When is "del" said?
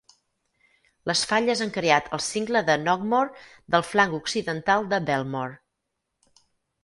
3.75-3.85